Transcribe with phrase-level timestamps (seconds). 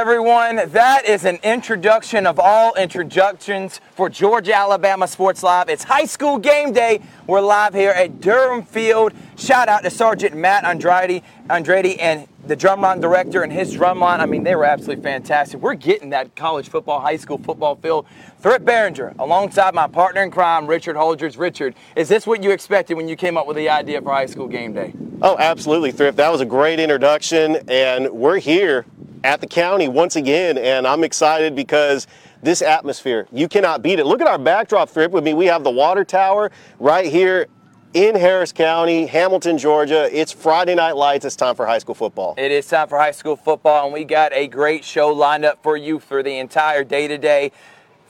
[0.00, 0.56] everyone.
[0.70, 5.68] That is an introduction of all introductions for Georgia Alabama Sports Live.
[5.68, 7.02] It's high school game day.
[7.26, 9.12] We're live here at Durham Field.
[9.36, 14.20] Shout out to Sergeant Matt Andrade, Andrade and the drumline director and his drumline.
[14.20, 15.60] I mean, they were absolutely fantastic.
[15.60, 18.06] We're getting that college football, high school football feel.
[18.38, 21.38] Thrift Barringer, alongside my partner in crime, Richard Holdridge.
[21.38, 24.24] Richard, is this what you expected when you came up with the idea for high
[24.24, 24.94] school game day?
[25.20, 26.16] Oh, absolutely, Thrift.
[26.16, 28.86] That was a great introduction, and we're here
[29.24, 32.06] at the county once again, and I'm excited because
[32.42, 34.06] this atmosphere, you cannot beat it.
[34.06, 35.12] Look at our backdrop, Thrift.
[35.12, 37.46] With me, we have the water tower right here
[37.92, 40.08] in Harris County, Hamilton, Georgia.
[40.12, 41.24] It's Friday Night Lights.
[41.24, 42.34] It's time for high school football.
[42.38, 45.62] It is time for high school football, and we got a great show lined up
[45.62, 47.52] for you for the entire day today.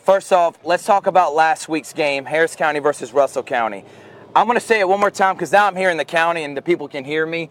[0.05, 3.85] First off, let's talk about last week's game, Harris County versus Russell County.
[4.35, 6.45] I'm going to say it one more time because now I'm here in the county
[6.45, 7.51] and the people can hear me.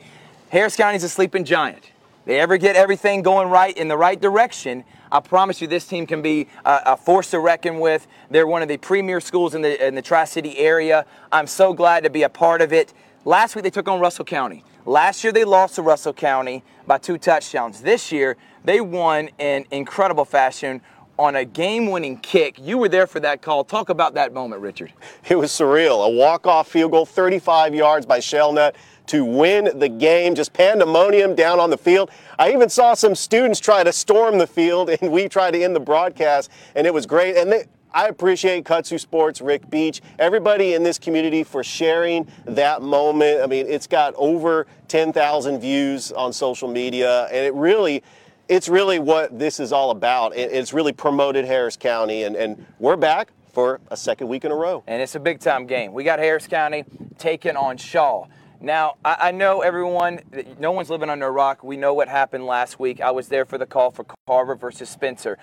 [0.50, 1.92] Harris County's a sleeping giant.
[2.30, 6.06] They ever get everything going right in the right direction, I promise you this team
[6.06, 8.06] can be a, a, force to reckon with.
[8.30, 11.08] They're one of the premier schools in the, in the Tri City area.
[11.32, 12.94] I'm so glad to be a part of it.
[13.26, 14.64] Last week they took on Russell County.
[14.86, 17.82] Last year they lost to Russell County by two touchdowns.
[17.82, 20.82] This year they won in incredible fashion
[21.18, 22.60] on a game-winning kick.
[22.60, 23.64] You were there for that call.
[23.64, 24.94] Talk about that moment, Richard.
[25.28, 26.06] It was surreal.
[26.06, 28.76] A walk-off field goal, 35 yards by Shellnut
[29.10, 30.36] to win the game.
[30.36, 32.12] Just pandemonium down on the field.
[32.38, 35.76] I even saw some students try to storm the field, and we tried to end
[35.76, 37.36] the broadcast, and it was great.
[37.36, 42.84] And they, I appreciate Kudzu Sports, Rick Beach, everybody in this community for sharing that
[42.84, 43.42] moment.
[43.42, 48.04] I mean, it's got over 10,000 views on social media, and it really,
[48.48, 50.36] it's really what this is all about.
[50.36, 54.56] It's really promoted Harris County, and, and we're back for a second week in a
[54.56, 54.84] row.
[54.86, 55.92] And it's a big time game.
[55.92, 56.86] We got Harris County
[57.18, 58.28] taking on Shaw.
[58.62, 60.20] Now, I, I, know everyone,
[60.60, 61.64] no one's living under a rock.
[61.64, 63.00] We know what happened last week.
[63.00, 65.38] I was there for the call for Carver versus Spencer.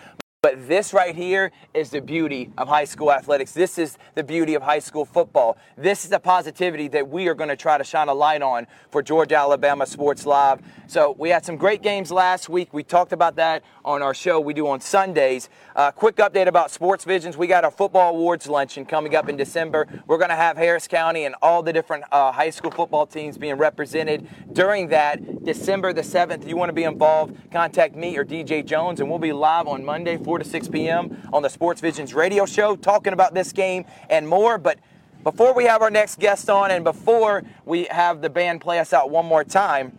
[0.46, 3.50] But this right here is the beauty of high school athletics.
[3.50, 5.56] This is the beauty of high school football.
[5.76, 8.68] This is the positivity that we are going to try to shine a light on
[8.88, 10.60] for Georgia Alabama Sports Live.
[10.86, 12.72] So we had some great games last week.
[12.72, 15.48] We talked about that on our show we do on Sundays.
[15.74, 17.36] Uh, quick update about Sports Visions.
[17.36, 19.88] We got our football awards luncheon coming up in December.
[20.06, 23.36] We're going to have Harris County and all the different uh, high school football teams
[23.36, 26.42] being represented during that December the 7th.
[26.42, 29.66] If you want to be involved, contact me or DJ Jones, and we'll be live
[29.66, 31.16] on Monday, 4 to 6 p.m.
[31.32, 34.58] on the Sports Visions radio show talking about this game and more.
[34.58, 34.78] But
[35.24, 38.92] before we have our next guest on and before we have the band play us
[38.92, 39.96] out one more time,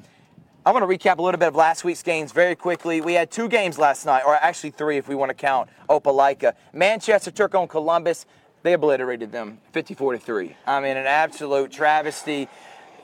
[0.64, 3.02] I want to recap a little bit of last week's games very quickly.
[3.02, 6.54] We had two games last night, or actually three if we want to count Opelika.
[6.72, 8.28] Manchester took on Columbus.
[8.62, 10.56] They obliterated them 54 to 3.
[10.68, 12.48] I mean, an absolute travesty.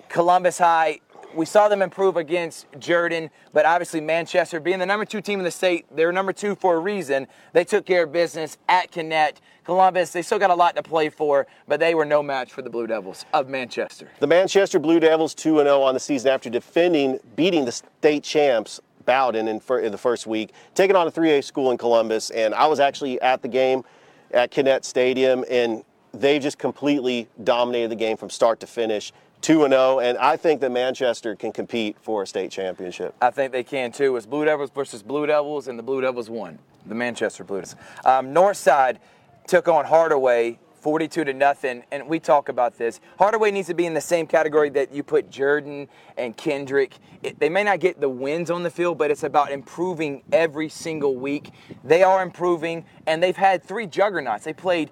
[0.08, 1.00] Columbus High
[1.36, 5.46] we saw them improve against Jordan, but obviously Manchester, being the number two team in
[5.46, 7.28] the state, they're number two for a reason.
[7.54, 9.38] They took care of business at Kinnett.
[9.64, 12.62] Columbus, they still got a lot to play for, but they were no match for
[12.62, 14.10] the Blue Devils of Manchester.
[14.20, 18.80] The Manchester Blue Devils 2 0 on the season after defending, beating the state champs.
[19.06, 22.68] Bowden in, in the first week, taking on a 3A school in Columbus, and I
[22.68, 23.84] was actually at the game
[24.32, 25.84] at Kinnett Stadium, and
[26.14, 29.12] they just completely dominated the game from start to finish.
[29.44, 33.14] 2 0, and I think that Manchester can compete for a state championship.
[33.22, 34.16] I think they can too.
[34.16, 36.60] It's Blue Devils versus Blue Devils, and the Blue Devils won.
[36.86, 37.76] The Manchester Blue Devils.
[38.06, 39.00] Um, Northside
[39.46, 43.02] took on Hardaway 42 to nothing, and we talk about this.
[43.18, 45.88] Hardaway needs to be in the same category that you put Jordan
[46.18, 46.98] and Kendrick.
[47.22, 50.68] It, they may not get the wins on the field, but it's about improving every
[50.68, 51.52] single week.
[51.86, 54.44] They are improving, and they've had three juggernauts.
[54.44, 54.92] They played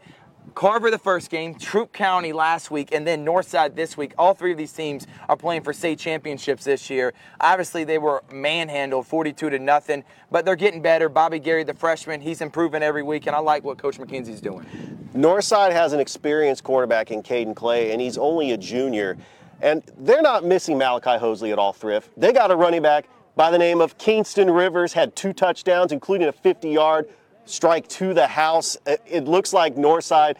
[0.54, 4.14] Carver the first game, Troup County last week, and then Northside this week.
[4.18, 7.14] All three of these teams are playing for state championships this year.
[7.40, 11.10] Obviously, they were manhandled 42 to nothing, but they're getting better.
[11.10, 14.66] Bobby Gary, the freshman, he's improving every week, and I like what Coach McKenzie's doing.
[15.14, 19.18] Northside has an experienced quarterback in Caden Clay, and he's only a junior.
[19.62, 22.10] And they're not missing Malachi Hosley at all, Thrift.
[22.18, 26.28] They got a running back by the name of Kingston Rivers, had two touchdowns, including
[26.28, 27.10] a 50 yard
[27.52, 28.78] strike to the house.
[28.88, 30.38] Uh, it looks like Northside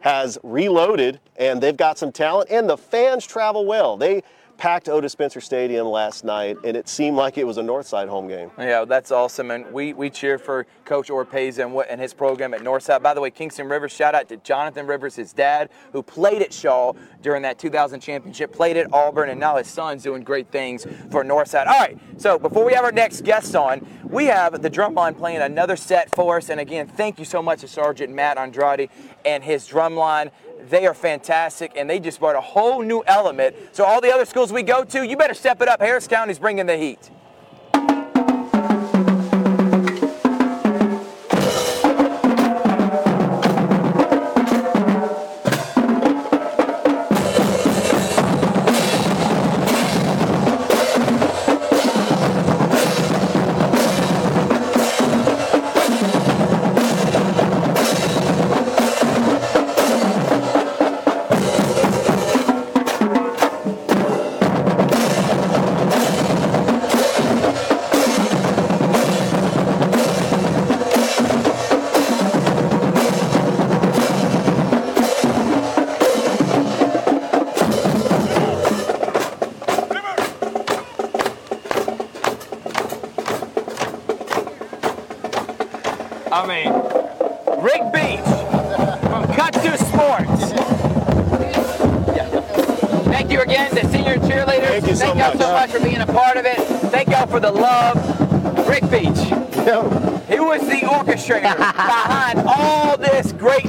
[0.00, 3.96] has reloaded and they've got some talent and the fans travel well.
[3.96, 4.22] They
[4.64, 8.28] packed Otis Spencer Stadium last night, and it seemed like it was a Northside home
[8.28, 8.50] game.
[8.56, 12.54] Yeah, that's awesome, and we, we cheer for Coach Orpeza and, what, and his program
[12.54, 13.02] at Northside.
[13.02, 16.50] By the way, Kingston Rivers, shout out to Jonathan Rivers, his dad, who played at
[16.50, 20.86] Shaw during that 2000 championship, played at Auburn, and now his son's doing great things
[21.10, 21.66] for Northside.
[21.66, 25.42] All right, so before we have our next guest on, we have the drumline playing
[25.42, 28.88] another set for us, and again, thank you so much to Sergeant Matt Andrade
[29.26, 30.30] and his drumline.
[30.68, 33.56] They are fantastic, and they just brought a whole new element.
[33.72, 35.80] So all the other schools we go to, you better step it up.
[35.80, 37.10] Harris County's bringing the heat.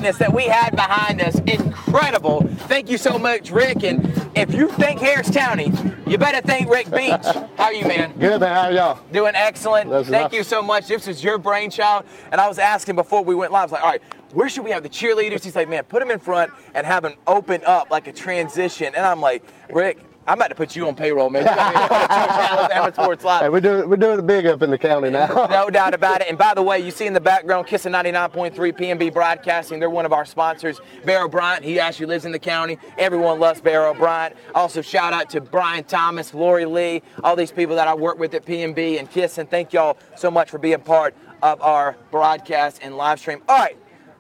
[0.06, 1.40] Greatness that we had behind us.
[1.48, 2.42] Incredible.
[2.68, 3.84] Thank you so much, Rick.
[3.84, 4.06] And
[4.36, 5.72] if you think Harris County,
[6.06, 7.26] you better thank Rick Beach.
[7.58, 8.14] How are you, man?
[8.20, 9.00] Good man, how are y'all?
[9.12, 9.90] Doing excellent.
[9.90, 10.34] That's Thank enough.
[10.34, 10.88] you so much.
[10.88, 12.06] This was your brainchild.
[12.32, 14.02] And I was asking before we went live, I was like, all right,
[14.34, 15.44] where should we have the cheerleaders?
[15.44, 18.94] He's like, man, put them in front and have them open up like a transition.
[18.94, 19.98] And I'm like, Rick,
[20.28, 21.44] I'm about to put you on payroll, man.
[21.44, 23.42] You got me on Sports Live.
[23.44, 25.48] Hey, we're doing we're doing it big up in the county now.
[25.50, 26.28] No doubt about it.
[26.30, 29.80] And by the way, you see in the background, Kissing 99.3 PNB Broadcasting.
[29.80, 30.82] They're one of our sponsors.
[31.06, 32.80] Barrow Bryant, he actually lives in the county.
[32.98, 34.36] Everyone loves Barrow Bryant.
[34.56, 38.34] Also, shout out to Brian Thomas, Lori Lee, all these people that I work with
[38.34, 39.38] at PNB and Kiss.
[39.38, 41.14] And thank y'all so much for being part
[41.44, 43.42] of our broadcast and live stream.
[43.48, 43.78] All right.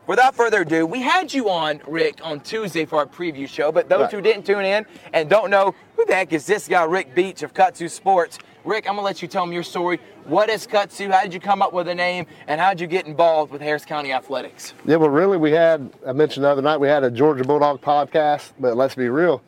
[0.07, 3.71] Without further ado, we had you on, Rick, on Tuesday for our preview show.
[3.71, 4.11] But those Right.
[4.11, 7.41] who didn't tune in and don't know who the heck is this guy, Rick Beach
[7.41, 9.99] of Kudzu Sports, Rick, I'm gonna let you tell me your story.
[10.25, 11.09] What is Kudzu?
[11.11, 12.27] How did you come up with a name?
[12.47, 14.73] And how did you get involved with Harris County Athletics?
[14.85, 17.81] yeah, well, really, we had I mentioned the other night we had a Georgia Bulldog
[17.81, 19.41] podcast, but let's be real,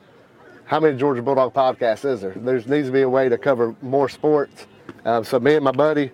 [0.66, 2.34] how many Georgia Bulldog podcasts is there?
[2.36, 4.66] There needs to be a way to cover more sports.
[5.06, 6.12] Um, so me and my buddy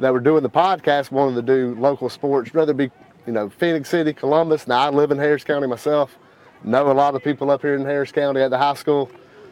[0.00, 2.90] that were doing the podcast wanted to do local sports, rather be
[3.26, 4.66] you know Phenix City, Columbus.
[4.66, 6.16] Now I live in Harris County myself,
[6.62, 9.10] know a lot of people up here in Harris County at the high school,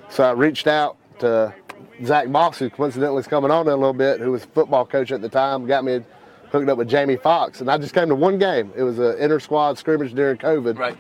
[0.09, 1.55] so I reached out to
[2.05, 5.13] Zach Moss, who coincidentally is coming on in a little bit, who was football coach
[5.13, 6.01] at the time, got me
[6.51, 7.61] hooked up with Jamie Fox.
[7.61, 8.73] and I just came to one game.
[8.77, 10.79] It was an inter squad scrimmage during COVID.
[10.79, 10.97] Right.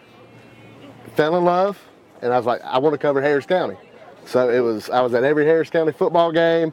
[1.15, 1.81] Fell in love,
[2.23, 3.76] and I was like, I want to cover Harris County.
[4.26, 4.91] So it was.
[4.91, 6.73] I was at every Harris County football game,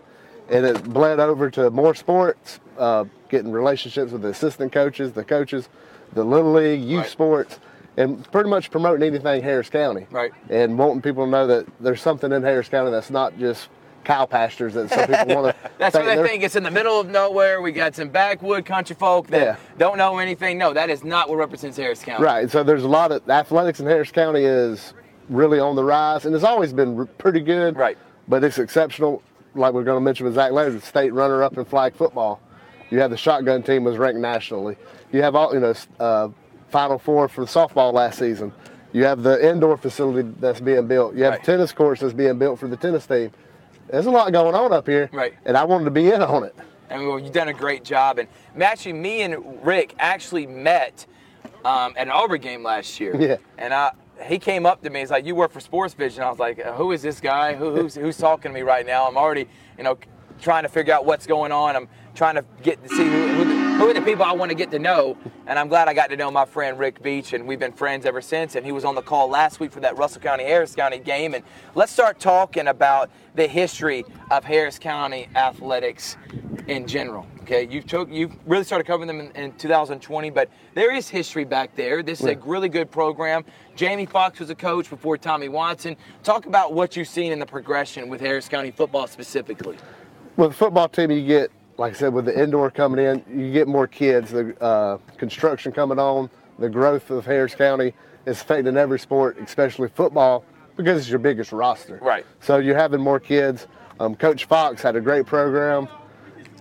[0.49, 5.23] and it bled over to more sports, uh, getting relationships with the assistant coaches, the
[5.23, 5.69] coaches,
[6.13, 7.09] the little league, youth Right.
[7.09, 7.59] sports,
[7.97, 10.07] and pretty much promoting anything Harris County.
[10.11, 10.31] Right.
[10.49, 13.69] And wanting people to know that there's something in Harris County that's not just
[14.03, 15.69] cow pastures that some people want to.
[15.77, 16.41] That's what they think.
[16.41, 17.61] It's in the middle of nowhere.
[17.61, 19.55] We got some backwood country folk that Yeah.
[19.77, 20.57] don't know anything.
[20.57, 22.23] No, that is not what represents Harris County.
[22.25, 22.49] Right.
[22.49, 24.95] So there's a lot of athletics in Harris County is
[25.29, 27.77] really on the rise, and it's always been pretty good.
[27.77, 27.95] Right.
[28.27, 29.21] But it's exceptional.
[29.53, 32.41] Like we're going to mention with Zach Laird, the state runner-up in flag football.
[32.91, 34.75] You have the shotgun team was ranked nationally.
[35.11, 36.29] You have all you know, uh,
[36.69, 38.53] Final Four for softball last season.
[38.93, 41.15] You have the indoor facility that's being built.
[41.15, 41.43] You have Right.
[41.43, 43.31] tennis courts that's being built for the tennis team.
[43.89, 45.09] There's a lot going on up here.
[45.13, 45.33] Right.
[45.45, 46.53] And I wanted to be in on it.
[46.89, 48.19] And well, you've done a great job.
[48.19, 48.27] And
[48.61, 51.05] actually, me and Rick actually met
[51.63, 53.15] um, at an Auburn game last year.
[53.17, 53.37] Yeah.
[53.57, 53.91] And I,
[54.25, 54.99] he came up to me.
[54.99, 57.55] He's like, "You work for Sports Vision." I was like, "Who is this guy?
[57.55, 59.97] Who, who's who's talking to me right now?" I'm already, you know,
[60.41, 61.75] trying to figure out what's going on.
[61.75, 64.49] I'm trying to get to see who, who, the, who are the people I want
[64.49, 65.17] to get to know.
[65.47, 68.05] And I'm glad I got to know my friend Rick Beach, and we've been friends
[68.05, 68.55] ever since.
[68.55, 71.33] And he was on the call last week for that Russell County Harris County game.
[71.33, 71.43] And
[71.75, 76.17] let's start talking about the history of Harris County athletics
[76.67, 77.25] in general.
[77.41, 81.43] Okay, you took you really started covering them in, in 2020, but there is history
[81.43, 82.03] back there.
[82.03, 83.43] This is a really good program.
[83.75, 85.97] Jamie Fox was a coach before Tommy Watson.
[86.23, 89.77] Talk about what you've seen in the progression with Harris County football specifically.
[90.37, 93.51] With the football team, you get, like I said, with the indoor coming in, you
[93.51, 94.29] get more kids.
[94.29, 97.93] The uh, construction coming on, the growth of Harris County
[98.27, 100.45] is affecting every sport, especially football,
[100.77, 101.97] because it's your biggest roster.
[101.99, 102.23] Right.
[102.39, 103.65] So you're having more kids.
[103.99, 105.87] Um, Coach Fox had a great program.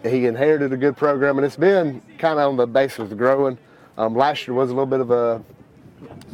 [0.03, 3.59] He inherited a good program, and it's been kind of on the basis of growing.
[3.99, 5.45] Um, last year was a little bit of a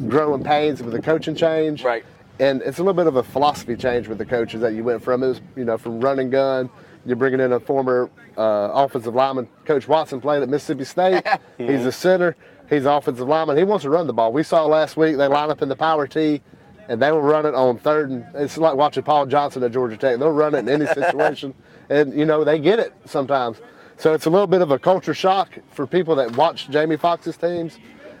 [0.07, 1.83] growing pains with the coaching change.
[1.83, 2.05] Right.
[2.39, 5.03] And it's a little bit of a philosophy change with the coaches that you went
[5.03, 5.23] from.
[5.23, 6.69] It was, you know, from run and gun.
[7.07, 9.47] You're bringing in a former uh, offensive lineman.
[9.63, 11.25] Coach Watson played at Mississippi State.
[11.57, 12.35] He's a center.
[12.69, 13.55] He's an offensive lineman.
[13.55, 14.33] He wants to run the ball.
[14.33, 16.41] We saw last week they line up in the power T,
[16.89, 18.09] and they will run it on third.
[18.09, 20.19] And it's like watching Paul Johnson at Georgia Tech.
[20.19, 21.53] They'll run it in any situation,
[21.89, 23.61] and you know they get it sometimes.
[23.95, 27.37] So it's a little bit of a culture shock for people that watch Jamie Fox's
[27.37, 27.79] teams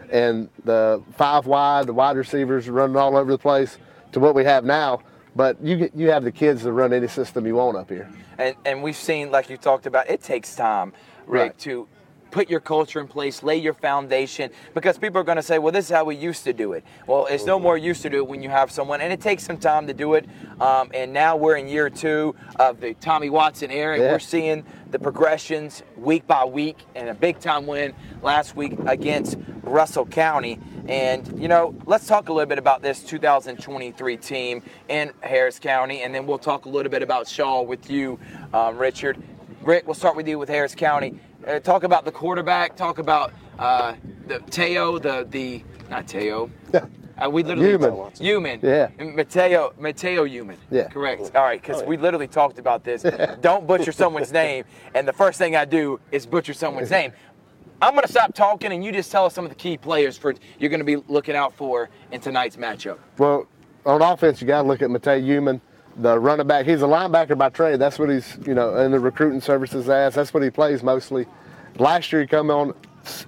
[0.09, 3.77] and the five wide, the wide receivers running all over the place
[4.13, 5.01] to what we have now.
[5.37, 8.09] But you get, you have the kids to run any system you want up here.
[8.39, 10.93] And and we've seen, like you talked about, it takes time,
[11.27, 11.57] Rick, Right.
[11.59, 11.87] to
[12.31, 15.71] put your culture in place, lay your foundation, because people are going to say, well,
[15.71, 16.83] this is how we used to do it.
[17.07, 19.43] Well, it's no more used to do it when you have someone, and it takes
[19.45, 20.25] some time to do it.
[20.59, 23.93] Um, and now we're in year two of the Tommy Watson era.
[23.93, 24.11] and Yeah.
[24.11, 29.37] We're seeing the progressions week by week, and a big time win last week against
[29.63, 30.59] Russell County.
[30.87, 36.01] And, you know, let's talk a little bit about this 2023 team in Harris County,
[36.01, 38.17] and then we'll talk a little bit about Shaw with you,
[38.53, 39.21] um, Richard.
[39.61, 41.19] Rick, we'll start with you with Harris County.
[41.45, 42.77] Uh, talk about the quarterback.
[42.77, 43.95] Talk about uh,
[44.27, 46.49] the Teo, the the not Teo.
[46.73, 48.11] Uh, we literally Human.
[48.19, 48.59] Human.
[48.61, 48.89] Yeah.
[48.99, 50.57] Mateo Mateo Human.
[50.69, 50.87] Yeah.
[50.87, 51.31] Correct.
[51.35, 53.03] All right, because we literally talked about this.
[53.41, 57.11] Don't butcher someone's name, and the first thing I do is butcher someone's name.
[57.81, 60.33] I'm gonna stop talking, and you just tell us some of the key players for
[60.59, 62.97] you're gonna be looking out for in tonight's matchup.
[63.17, 63.47] Well,
[63.85, 65.61] on offense, you got to look at Matei Human,
[65.97, 66.65] the running back.
[66.65, 67.79] He's a linebacker by trade.
[67.79, 70.15] That's what he's, you know, in the recruiting services as.
[70.15, 71.25] That's what he plays mostly.
[71.77, 72.73] Last year, he come on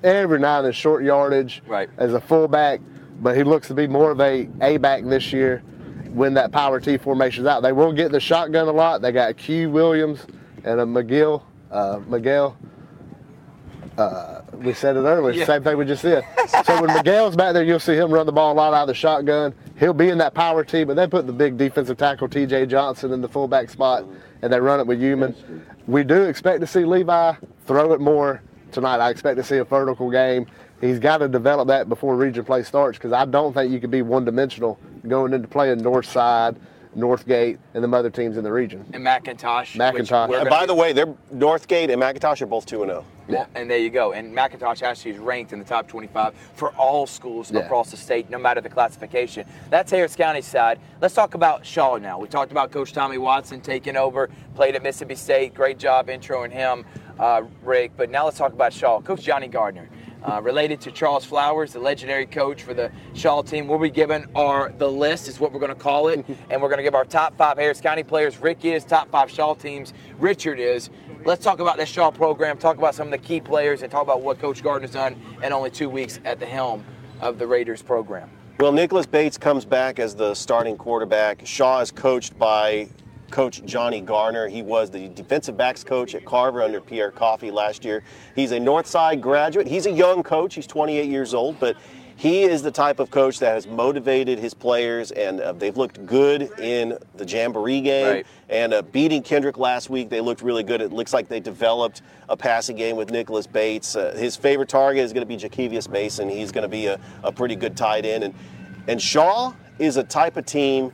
[0.04, 1.90] every night in short yardage Right.
[1.98, 2.82] as a fullback,
[3.22, 5.60] but he looks to be more of a A back this year
[6.14, 7.62] when that power T formation's out.
[7.62, 9.02] They will get the shotgun a lot.
[9.02, 10.26] They got Q Williams
[10.66, 12.58] and a McGill, uh, Miguel.
[14.00, 15.34] Uh, we said it earlier.
[15.34, 15.46] Yeah.
[15.46, 16.24] Same thing we just said.
[16.66, 18.88] so when Miguel's back there, you'll see him run the ball a lot out of
[18.88, 19.54] the shotgun.
[19.78, 22.68] He'll be in that power team, but they put the big defensive tackle T.J.
[22.68, 24.06] Johnson in the fullback spot,
[24.42, 25.36] and they run it with Human.
[25.88, 27.34] We do expect to see Levi
[27.66, 28.42] throw it more
[28.72, 28.98] tonight.
[28.98, 30.46] I expect to see a vertical game.
[30.82, 33.90] He's got to develop that before region play starts because I don't think you can
[33.90, 36.56] be one dimensional going into playing North Side,
[36.96, 38.86] Northgate, and the other teams in the region.
[38.94, 39.76] And McIntosh.
[39.76, 40.40] McIntosh.
[40.40, 43.06] And by be- the way, they're Northgate and McIntosh are both 2 0.
[43.30, 44.14] Well, and there you go.
[44.14, 47.60] And McIntosh actually is ranked in the top 25 for all schools Yeah.
[47.62, 49.46] across the state, no matter the classification.
[49.70, 50.80] That's Harris County side.
[51.02, 52.18] Let's talk about Shaw now.
[52.20, 55.54] We talked about Coach Tommy Watson taking over, played at Mississippi State.
[55.54, 56.86] Great job introing him,
[57.20, 57.92] uh, Rick.
[57.96, 59.00] But now let's talk about Shaw.
[59.02, 59.88] Coach Johnny Gardner.
[60.22, 63.70] Uh, related to Charles Flowers, the legendary coach for the Shaw team.
[63.70, 66.68] We'll be giving our the list is what we're going to call it, and we're
[66.68, 68.38] going to give our top five Harris County players.
[68.42, 69.94] Rick is top five Shaw teams.
[70.18, 70.90] Richard is.
[71.26, 72.58] Let's talk about that Shaw program.
[72.58, 75.52] Talk about some of the key players, and talk about what Coach Gardner's done in
[75.52, 76.86] only two weeks at the helm
[77.20, 78.30] of the Raiders program.
[78.60, 81.46] Well, Nicholas Bates comes back as the starting quarterback.
[81.46, 82.88] Shaw is coached by
[83.32, 84.48] Coach Johnny Gardner.
[84.48, 88.02] He was the defensive backs coach at Carver under Pierre Coffey last year.
[88.34, 89.68] He's a Northside graduate.
[89.68, 90.56] He's a young coach.
[90.56, 91.76] He's 28 years old, but
[92.20, 96.06] he is the type of coach that has motivated his players, and uh, they've looked
[96.06, 98.08] good in the Jamboree game.
[98.08, 98.28] Right.
[98.50, 100.82] And uh, beating Kendrick last week, they looked really good.
[100.82, 103.96] It looks like they developed a passing game with Nicholas Bates.
[103.96, 106.28] Uh, his favorite target is going to be Jakevius Mason.
[106.28, 108.26] He's going to be a, a pretty good tight end.
[108.26, 108.34] And,
[108.90, 110.92] and Shaw is a type of team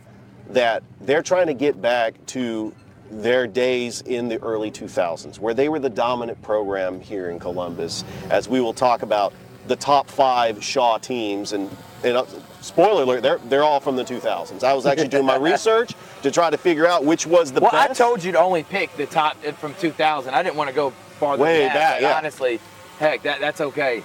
[0.50, 2.72] that they're trying to get back to
[3.10, 8.04] their days in the early 2000s, where they were the dominant program here in Columbus,
[8.30, 9.34] as we will talk about
[9.68, 11.54] the top five Shaw teams.
[11.54, 11.70] And,
[12.04, 12.26] and uh,
[12.62, 14.64] spoiler alert, they're, they're all from the 2000s.
[14.64, 15.94] I was actually doing my research
[16.24, 17.92] to try to figure out which was the Well, best.
[17.92, 20.34] I told you to only pick the top uh, from 2000.
[20.34, 21.74] I didn't want to go farther Way than that.
[21.74, 22.18] back, yeah.
[22.18, 22.60] Honestly,
[23.00, 24.04] heck, that, that's okay.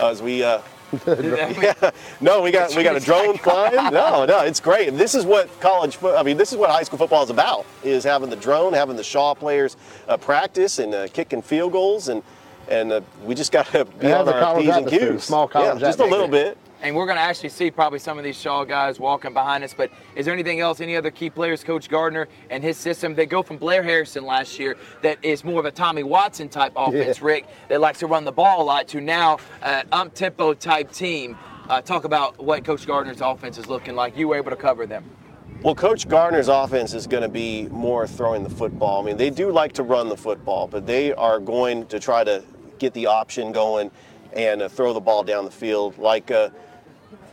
[0.00, 0.60] as we uh,
[1.06, 3.74] yeah, no, we got we got a drone flying.
[3.92, 4.90] No, no, it's great.
[4.96, 5.96] This is what college.
[5.96, 8.72] fo- I mean, this is what high school football is about: is having the drone,
[8.72, 12.22] having the Shaw players uh, practice and uh, kicking field goals, and
[12.68, 15.24] and uh, we just got to be on a our p's and q's.
[15.24, 16.58] small college yeah, just a little bit.
[16.82, 19.72] And we're going to actually see probably some of these Shaw guys walking behind us.
[19.72, 23.14] But is there anything else, any other key players, Coach Gardner and his system?
[23.14, 26.72] They go from Blair Harrison last year, that is more of a Tommy Watson type
[26.76, 30.52] offense, Rick, that likes to run the ball a lot, to now uh, up tempo
[30.52, 31.36] type team.
[31.68, 34.16] Uh, talk about what Coach Gardner's offense is looking like.
[34.16, 35.04] You were able to cover them.
[35.62, 39.02] Well, Coach Gardner's offense is going to be more throwing the football.
[39.02, 42.22] I mean, they do like to run the football, but they are going to try
[42.22, 42.44] to
[42.78, 43.90] get the option going
[44.32, 45.98] and uh, throw the ball down the field.
[45.98, 46.50] Like uh,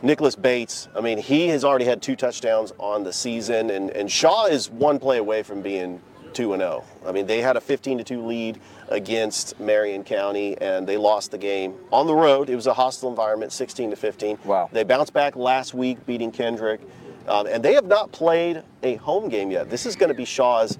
[0.02, 4.10] Nicholas Bates, I mean, he has already had two touchdowns on the season, and, and
[4.10, 6.00] Shaw is one play away from being
[6.34, 6.84] 2 and 0.
[7.06, 11.30] I mean, they had a 15 to 2 lead against Marion County, and they lost
[11.30, 12.50] the game on the road.
[12.50, 14.38] It was a hostile environment, 16 to 15.
[14.44, 14.68] Wow.
[14.72, 16.80] They bounced back last week, beating Kendrick,
[17.28, 19.70] um, and they have not played a home game yet.
[19.70, 20.78] This is going to be Shaw's.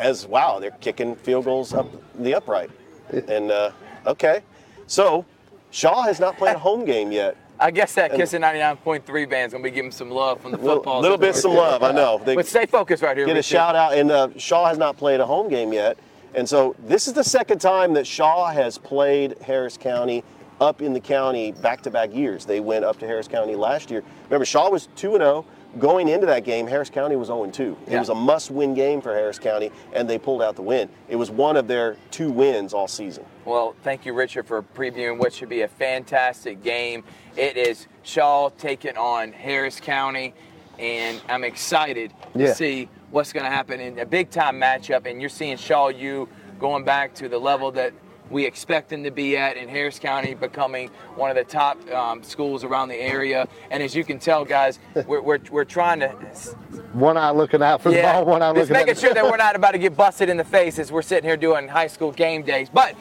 [0.00, 1.86] As wow, they're kicking field goals up
[2.18, 2.70] the upright,
[3.28, 3.70] and uh,
[4.06, 4.42] okay,
[4.86, 5.24] so
[5.70, 7.36] Shaw has not played a home game yet.
[7.58, 11.00] I guess that Kissing 99.3 band's going to be giving some love from the football.
[11.00, 12.20] little bit some love, I know.
[12.24, 13.26] They But stay focused right here.
[13.26, 15.96] get a shout out, and uh, Shaw has not played a home game yet,
[16.34, 20.24] and so this is the second time that Shaw has played Harris County
[20.60, 22.44] up in the county back-to-back years.
[22.44, 24.02] They went up to Harris County last year.
[24.24, 25.44] Remember, Shaw was two and zero.
[25.80, 27.76] Going into that game, Harris County was 0 2.
[27.86, 27.98] It Yeah.
[27.98, 30.88] was a must win game for Harris County, and they pulled out the win.
[31.08, 33.24] It was one of their two wins all season.
[33.44, 37.04] Well, thank you, Richard, for previewing what should be a fantastic game.
[37.36, 40.32] It is Shaw taking on Harris County,
[40.78, 42.46] and I'm excited Yeah.
[42.46, 45.04] to see what's going to happen in a big time matchup.
[45.06, 47.92] And you're seeing Shaw U going back to the level that
[48.30, 52.22] we expect them to be at, in Harris County becoming one of the top um,
[52.22, 53.46] schools around the area.
[53.70, 56.08] And as you can tell, guys, we're, we're, we're trying to
[56.94, 59.24] One eye looking out for the ball, one eye just looking at making sure that
[59.30, 61.86] we're not about to get busted in the face as we're sitting here doing high
[61.88, 62.70] school game days.
[62.72, 62.96] But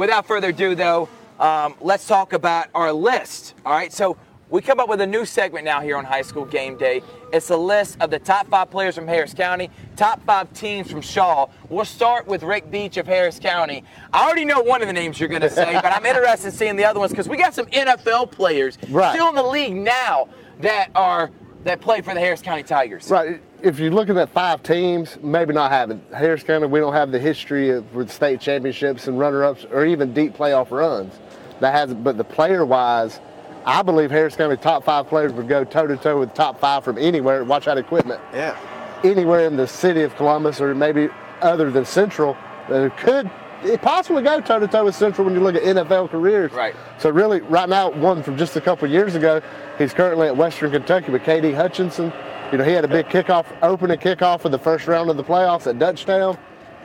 [0.00, 3.54] without further ado, though, um, let's talk about our list.
[3.66, 4.16] All right, so
[4.48, 7.02] we come up with a new segment now here on High School Game Day.
[7.34, 11.02] It's a list of the top five players from Harris County, top five teams from
[11.02, 11.48] Shaw.
[11.68, 13.84] We'll start with Rick Beach of Harris County.
[14.10, 16.52] I already know one of the names you're going to say, but I'm interested in
[16.54, 19.12] seeing the other ones because we got some NFL players Right.
[19.14, 20.28] still in the league now
[20.60, 21.30] that are
[21.64, 23.10] that play for the Harris County Tigers.
[23.10, 23.42] Right.
[23.62, 27.18] If you're looking at five teams, maybe not having Harris County, we don't have the
[27.18, 31.12] history of with state championships and runner-ups or even deep playoff runs.
[31.60, 33.20] That has, but the player-wise,
[33.66, 36.84] I believe Harris County top five players would go toe to toe with top five
[36.84, 37.44] from anywhere.
[37.44, 38.20] Watch out equipment.
[38.32, 38.56] Yeah.
[39.04, 41.08] anywhere in the city of Columbus or maybe
[41.42, 42.36] other than Central
[42.68, 43.30] that could
[43.62, 46.50] it possibly go toe to toe with Central when you look at NFL careers.
[46.50, 46.74] Right.
[46.98, 49.42] So really, right now, one from just a couple years ago,
[49.76, 52.10] he's currently at Western Kentucky with KD Hutchinson.
[52.52, 55.22] You know, he had a big kickoff, opening kickoff of the first round of the
[55.22, 56.36] playoffs at Dutchtown.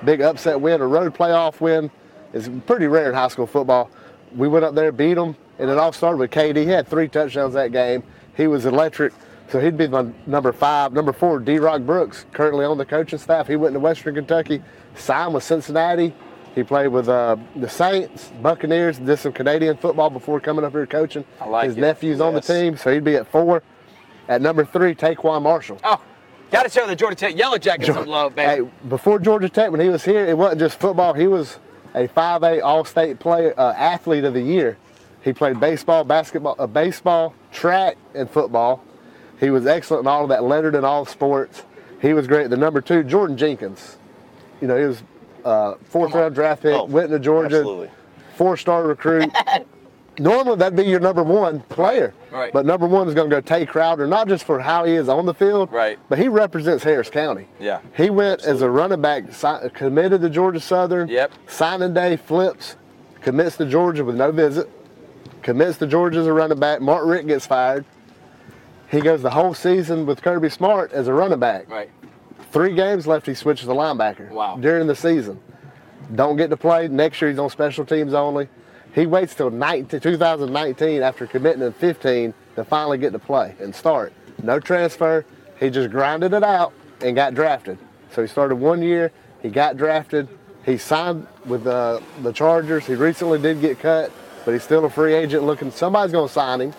[0.03, 1.89] Big upset win, a road playoff win.
[2.33, 3.89] It's pretty rare in high school football.
[4.35, 6.57] We went up there, beat them, and it all started with KD.
[6.57, 8.03] He had three touchdowns that game.
[8.35, 9.13] He was electric.
[9.49, 10.93] So he'd be my number five.
[10.93, 11.57] Number four, D.
[11.57, 13.47] Rock Brooks, currently on the coaching staff.
[13.47, 14.61] He went to Western Kentucky,
[14.95, 16.13] signed with Cincinnati.
[16.53, 20.85] He played with uh, the Saints, Buccaneers, did some Canadian football before coming up here
[20.85, 21.25] coaching.
[21.41, 21.81] I like His it.
[21.81, 23.63] nephew's on the team, so he'd be at four.
[24.27, 25.79] At number three, TaQuon Marshall.
[25.83, 26.01] Oh,
[26.51, 29.79] got to show the Georgia Tech Yellow Jackets some love, Hey, before Georgia Tech, when
[29.79, 31.13] he was here, it wasn't just football.
[31.13, 31.59] He was
[31.93, 34.77] a 5A All-State player, uh, athlete of the year.
[35.21, 38.83] He played baseball, basketball, uh, baseball, track, and football.
[39.39, 41.63] He was excellent in all of that, lettered in all sports.
[42.01, 42.49] He was great.
[42.49, 43.97] The number two, Jordan Jenkins.
[44.61, 45.03] You know, he was
[45.43, 47.89] uh, fourth round draft pick, Oh, went to Georgia, absolutely.
[48.35, 49.31] four-star recruit.
[50.19, 52.13] Normally, that'd be your number one player.
[52.31, 52.51] Right.
[52.53, 55.09] But number one is going to go Tae Crowder, not just for how he is
[55.09, 55.97] on the field, Right.
[56.09, 57.47] but he represents Harris County.
[57.59, 57.79] Yeah.
[57.95, 61.07] He went as a running back, si- committed to Georgia Southern.
[61.09, 61.31] Yep.
[61.47, 62.75] Signing day flips,
[63.21, 64.69] commits to Georgia with no visit,
[65.41, 66.81] commits to Georgia as a running back.
[66.81, 67.85] Mark Richt gets fired.
[68.89, 71.69] He goes the whole season with Kirby Smart as a running back.
[71.69, 71.89] Right.
[72.51, 74.29] Three games left, he switches to linebacker.
[74.31, 74.57] Wow.
[74.57, 75.39] During the season.
[76.13, 76.87] Don't get to play.
[76.87, 78.47] Next year, he's on special teams only.
[78.95, 83.75] He waits till 19, 2019 after committing in 15 to finally get to play and
[83.75, 84.13] start.
[84.41, 85.25] No transfer.
[85.59, 87.77] He just grinded it out and got drafted.
[88.11, 89.11] So he started one year.
[89.41, 90.29] He got drafted.
[90.65, 92.85] He signed with uh, the Chargers.
[92.85, 94.11] He recently did get cut,
[94.45, 95.71] but he's still a free agent looking.
[95.71, 96.73] Somebody's going to sign him,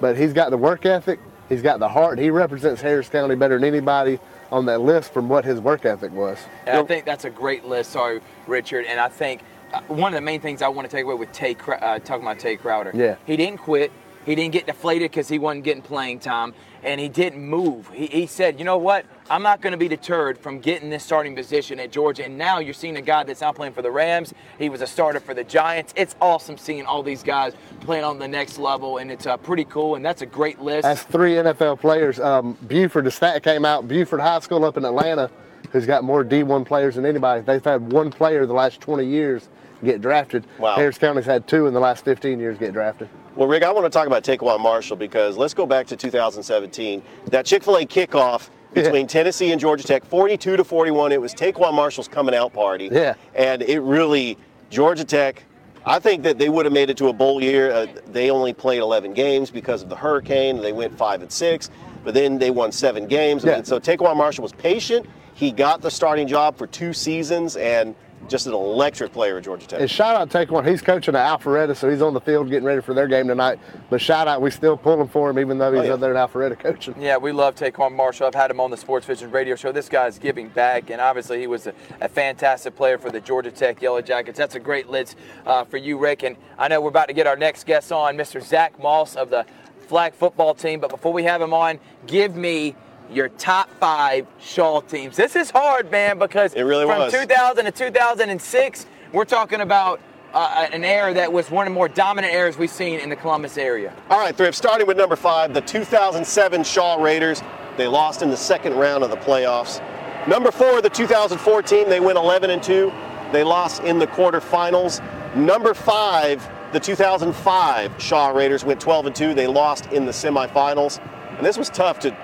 [0.00, 1.20] but he's got the work ethic.
[1.50, 2.18] He's got the heart.
[2.18, 4.18] He represents Harris County better than anybody
[4.50, 6.38] on that list from what his work ethic was.
[6.66, 7.92] And I think that's a great list.
[7.92, 8.86] Sorry, Richard.
[8.86, 9.42] And I think
[9.88, 12.38] one of the main things I want to take away with Tae, uh, talking about
[12.38, 12.92] Tae Crowder.
[12.94, 13.16] Yeah.
[13.26, 13.92] He didn't quit.
[14.28, 17.88] He didn't get deflated because he wasn't getting playing time, and he didn't move.
[17.88, 19.06] He, he said, "You know what?
[19.30, 22.58] I'm not going to be deterred from getting this starting position at Georgia." And now
[22.58, 24.34] you're seeing a guy that's now playing for the Rams.
[24.58, 25.94] He was a starter for the Giants.
[25.96, 29.64] It's awesome seeing all these guys playing on the next level, and it's uh, pretty
[29.64, 29.94] cool.
[29.94, 30.82] And that's a great list.
[30.82, 32.20] That's three NFL players.
[32.20, 33.88] Um, Buford, the stat came out.
[33.88, 35.30] Buford High School up in Atlanta,
[35.72, 37.40] who's got more D1 players than anybody.
[37.40, 39.48] They've had one player the last 20 years
[39.84, 40.46] get drafted.
[40.58, 40.76] Wow.
[40.76, 43.08] Harris County's had two in the last 15 years get drafted.
[43.36, 47.02] Well, Rick, I want to talk about TaQuon Marshall because let's go back to 2017.
[47.26, 51.12] That Chick-fil-A kickoff between Tennessee and Georgia Tech, 42 to 41.
[51.12, 52.88] It was TaQuon Marshall's coming out party.
[52.90, 53.14] Yeah.
[53.34, 54.36] And it really,
[54.70, 55.44] Georgia Tech.
[55.86, 57.70] I think that they would have made it to a bowl year.
[57.70, 60.60] Uh, they only played 11 games because of the hurricane.
[60.60, 61.70] They went five and six,
[62.04, 63.44] but then they won seven games.
[63.44, 63.54] I Yeah.
[63.56, 65.06] mean, so TaQuon Marshall was patient.
[65.34, 67.94] He got the starting job for two seasons and
[68.28, 69.80] just an electric player at Georgia Tech.
[69.80, 70.68] And shout out TaQuon.
[70.68, 73.58] He's coaching at Alpharetta, so he's on the field getting ready for their game tonight.
[73.90, 75.92] But shout out, we still pulling for him, even though he's Oh, yeah.
[75.94, 76.94] up there at Alpharetta coaching.
[77.00, 78.26] Yeah, we love TaQuon Marshall.
[78.26, 79.72] I've had him on the Sports Vision radio show.
[79.72, 83.50] This guy's giving back, and obviously he was a, a fantastic player for the Georgia
[83.50, 84.38] Tech Yellow Jackets.
[84.38, 86.22] That's a great list uh, for you, Rick.
[86.22, 88.42] And I know we're about to get our next guest on, Mr.
[88.42, 89.46] Zach Moss of the
[89.88, 90.80] flag football team.
[90.80, 92.76] But before we have him on, give me
[93.10, 95.16] your top five Shaw teams.
[95.16, 97.12] This is hard, man, because It really from was.
[97.12, 100.00] 2000 to 2006, we're talking about
[100.34, 103.16] uh, an era that was one of the more dominant eras we've seen in the
[103.16, 103.94] Columbus area.
[104.10, 107.42] All right, Thrift, starting with number five, the 2007 Shaw Raiders.
[107.76, 109.80] They lost in the second round of the playoffs.
[110.26, 112.92] Number four, the 2014, they went 11 and 2.
[113.32, 115.02] They lost in the quarterfinals.
[115.36, 119.34] Number five, the 2005 Shaw Raiders went 12 and 2.
[119.34, 121.00] They lost in the semifinals.
[121.36, 122.14] And this was tough to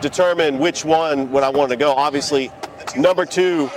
[0.00, 1.92] determine which one when I wanted to go.
[1.92, 2.50] Obviously,
[2.96, 3.70] number two,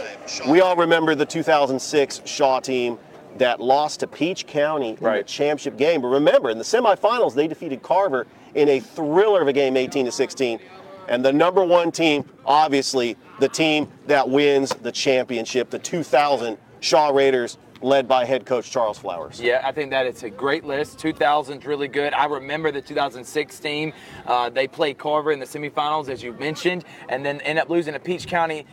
[0.48, 2.98] we all remember the 2006 Shaw team
[3.38, 6.02] that lost to Peach County in the championship game.
[6.02, 10.06] But remember, in the semifinals, they defeated Carver in a thriller of a game, 18
[10.06, 10.60] to 16.
[11.08, 17.10] And the number one team, obviously, the team that wins the championship, the 2000 Shaw
[17.10, 19.40] Raiders, led by head coach Charles Flowers.
[19.40, 20.98] Yeah, I think that it's a great list.
[21.00, 22.14] 2000's really good.
[22.14, 23.94] I remember the 2006 team.
[24.26, 27.94] Uh, they played Carver in the semifinals, as you mentioned, and then end up losing
[27.94, 28.66] to Peach County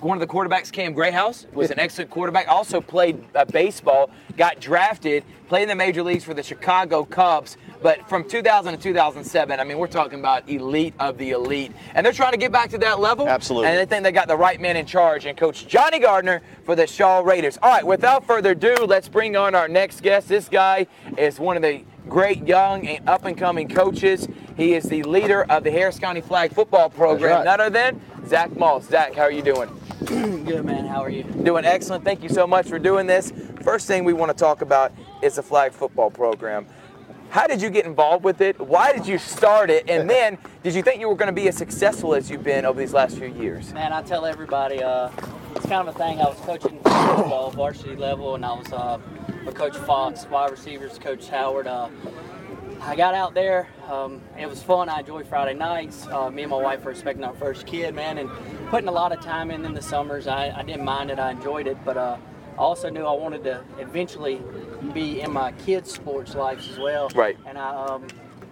[0.00, 2.48] one of the quarterbacks, Cam Grayhouse, was an excellent quarterback.
[2.48, 7.56] Also played uh, baseball, got drafted, played in the major leagues for the Chicago Cubs.
[7.82, 12.04] But from 2000 to 2007, I mean, we're talking about elite of the elite, and
[12.04, 13.28] they're trying to get back to that level.
[13.28, 13.68] Absolutely.
[13.68, 16.74] And they think they got the right man in charge, and Coach Johnny Gardner for
[16.74, 17.58] the Shaw Raiders.
[17.62, 20.28] All right, without further ado, let's bring on our next guest.
[20.28, 24.28] This guy is one of the great young and up and coming coaches.
[24.56, 27.30] He is the leader of the Harris County Flag Football Program.
[27.38, 27.44] right.
[27.44, 28.88] None other than Zach Moss.
[28.88, 29.68] Zach, how are you doing?
[30.44, 31.24] Good man, how are you?
[31.24, 32.04] Doing excellent.
[32.04, 33.32] Thank you so much for doing this.
[33.62, 36.64] First thing we want to talk about is the flag football program.
[37.30, 38.60] How did you get involved with it?
[38.60, 39.90] Why did you start it?
[39.90, 42.64] And then, did you think you were going to be as successful as you've been
[42.64, 43.72] over these last few years?
[43.74, 45.10] Man, I tell everybody, uh,
[45.56, 46.20] it's kind of a thing.
[46.20, 49.00] I was coaching football, varsity level, and I was uh,
[49.44, 51.66] with Coach Fox, wide receivers, Coach Howard.
[51.66, 51.88] Uh,
[52.80, 53.68] I got out there.
[53.90, 54.88] Um, it was fun.
[54.88, 56.06] I enjoyed Friday nights.
[56.06, 58.30] Uh, me and my wife were expecting our first kid, man, and
[58.66, 60.26] putting a lot of time in in the summers.
[60.26, 61.18] I, I didn't mind it.
[61.18, 62.16] I enjoyed it, but uh,
[62.54, 64.40] I also knew I wanted to eventually
[64.92, 67.08] be in my kids' sports lives as well.
[67.14, 67.36] Right.
[67.46, 68.06] And I, um,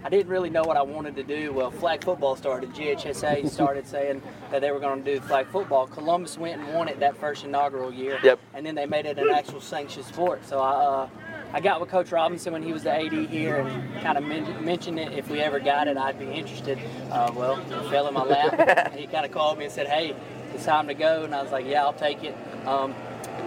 [0.05, 1.53] I didn't really know what I wanted to do.
[1.53, 2.70] Well, flag football started.
[2.74, 5.87] GHSA started saying that they were going to do flag football.
[5.87, 8.18] Columbus went and won it that first inaugural year.
[8.22, 8.38] Yep.
[8.53, 10.46] And then they made it an actual sanctioned sport.
[10.46, 11.09] So I, uh,
[11.54, 14.64] I got with Coach Robinson when he was the AD here and kind of men-
[14.64, 15.12] mentioned it.
[15.12, 16.80] If we ever got it, I'd be interested.
[17.12, 18.92] Uh, well, it fell in my lap.
[18.96, 20.16] he kind of called me and said, "Hey,
[20.52, 22.34] it's time to go," and I was like, "Yeah, I'll take it."
[22.66, 22.92] Um,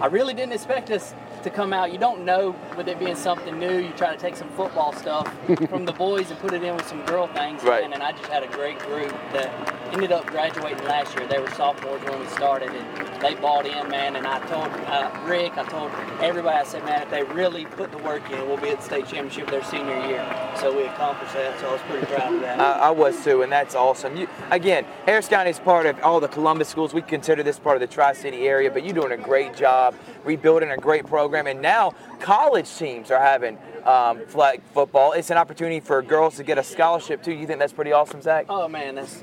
[0.00, 1.92] I really didn't expect us to come out.
[1.92, 3.78] You don't know with it being something new.
[3.78, 5.32] You try to take some football stuff
[5.68, 7.62] from the boys and put it in with some girl things.
[7.62, 7.84] Right.
[7.84, 9.52] And then I just had a great group that
[9.92, 11.26] ended up graduating last year.
[11.26, 14.16] They were sophomores when we started, and they bought in, man.
[14.16, 15.90] And I told uh, Rick, I told
[16.22, 18.84] everybody, I said, man, if they really put the work in, we'll be at the
[18.84, 20.52] state championship their senior year.
[20.60, 21.58] So we accomplished that.
[21.60, 22.60] So I was pretty proud of that.
[22.60, 24.16] I, I was too, and that's awesome.
[24.16, 26.92] You again, Harris County is part of all the Columbus schools.
[26.92, 30.70] We consider this part of the Tri-City area, but you're doing a great job rebuilding
[30.70, 35.12] a great program, and now college teams are having um, flag football.
[35.12, 37.32] It's an opportunity for girls to get a scholarship too.
[37.32, 38.46] You think that's pretty awesome, Zach?
[38.48, 39.22] Oh man, that's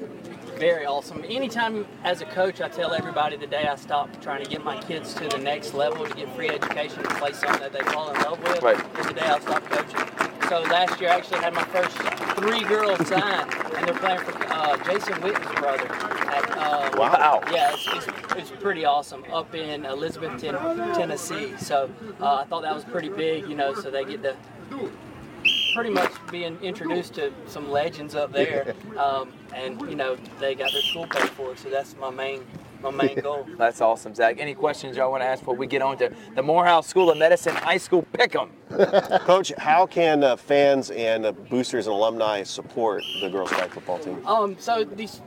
[0.57, 1.23] very awesome.
[1.27, 4.79] Anytime as a coach, I tell everybody the day I stop trying to get my
[4.83, 8.09] kids to the next level to get free education to play something that they fall
[8.11, 8.77] in love with Right.
[8.99, 10.24] is the day I stop coaching.
[10.49, 11.97] So last year I actually had my first
[12.37, 15.91] three girls sign, and they're playing for uh, Jason Witten's brother.
[15.91, 17.41] At, uh, Wow.
[17.51, 18.07] Yeah, it's, it's,
[18.51, 21.53] it's pretty awesome up in Elizabethton, Tennessee.
[21.57, 21.89] So
[22.21, 24.35] uh, I thought that was pretty big, you know, so they get to
[25.73, 30.71] pretty much being introduced to some legends up there, um, and you know they got
[30.71, 32.45] their school paid for, so that's my main
[32.91, 33.45] my main goal.
[33.57, 34.37] That's awesome, Zach.
[34.39, 37.17] Any questions y'all want to ask before we get on to the Morehouse School of
[37.17, 38.49] Medicine High School Pick'em?
[39.25, 43.99] Coach, how can uh, fans and uh, boosters and alumni support the girls flag football
[43.99, 44.25] team?
[44.25, 45.21] Um, so these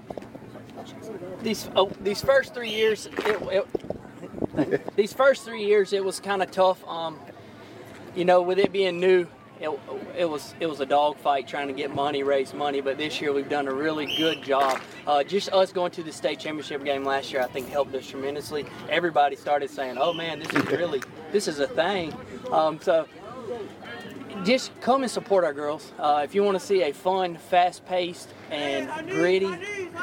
[1.43, 3.67] these oh, these first three years, it,
[4.57, 6.87] it, these first three years, it was kind of tough.
[6.87, 7.19] Um,
[8.15, 9.27] you know, with it being new,
[9.61, 9.71] it,
[10.17, 12.81] it was it was a dogfight trying to get money, raise money.
[12.81, 14.81] But this year we've done a really good job.
[15.07, 18.09] Uh, just us going to the state championship game last year, I think helped us
[18.09, 18.67] tremendously.
[18.89, 22.15] Everybody started saying, "Oh man, this is really this is a thing."
[22.53, 23.07] Um, so
[24.45, 25.93] just come and support our girls.
[25.99, 29.51] Uh, if you want to see a fun, fast-paced, and gritty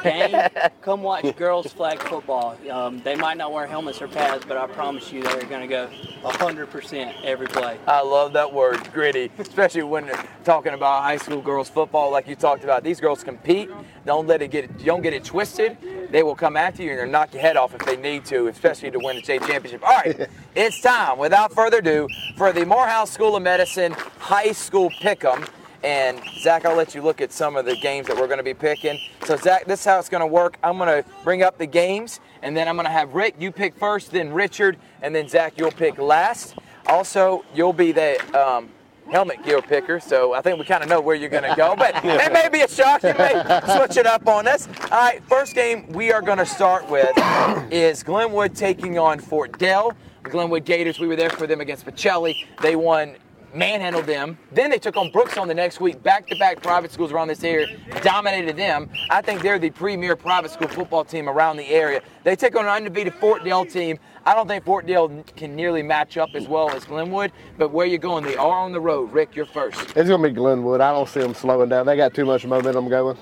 [0.02, 0.48] game,
[0.82, 2.56] come watch girls flag football.
[2.70, 5.66] Um, they might not wear helmets or pads, but I promise you they're going to
[5.66, 5.90] go
[6.22, 7.78] 100% every play.
[7.86, 10.10] I love that word, gritty, especially when
[10.44, 12.84] talking about high school girls football, like you talked about.
[12.84, 13.70] These girls compete.
[14.04, 15.76] Don't let it get don't get it twisted.
[16.10, 18.48] They will come after you and they'll knock your head off if they need to,
[18.48, 19.82] especially to win the state championship.
[19.82, 24.90] All right, it's time, without further ado, for the Morehouse School of Medicine High School
[24.90, 25.48] Pick'em.
[25.82, 28.44] And Zach, I'll let you look at some of the games that we're going to
[28.44, 28.98] be picking.
[29.24, 30.58] So Zach, this is how it's going to work.
[30.64, 33.52] I'm going to bring up the games, and then I'm going to have Rick you
[33.52, 36.56] pick first, then Richard, and then Zach you'll pick last.
[36.86, 38.70] Also, you'll be the um,
[39.10, 41.74] helmet gear picker, so I think we kind of know where you're going to go.
[41.76, 43.02] But it may be a shock.
[43.02, 43.32] You may
[43.76, 44.68] switch it up on us.
[44.84, 47.12] All right, first game we are going to start with
[47.70, 49.92] is Glenwood taking on Fort Dale.
[50.24, 52.34] The Glenwood Gators, we were there for them against Pacelli.
[52.60, 53.16] They won
[53.56, 54.38] manhandled them.
[54.52, 56.02] Then they took on Brooks on the next week.
[56.02, 57.66] Back-to-back private schools around this area
[58.02, 58.90] dominated them.
[59.10, 62.02] I think they're the premier private school football team around the area.
[62.22, 63.98] They take on an undefeated Fort Dale team.
[64.26, 67.86] I don't think Fort Dale can nearly match up as well as Glenwood, but where
[67.86, 68.24] you going?
[68.24, 69.12] They are on the road.
[69.12, 69.80] Rick, you're first.
[69.80, 70.80] It's going to be Glenwood.
[70.80, 71.86] I don't see them slowing down.
[71.86, 73.16] They got too much momentum going.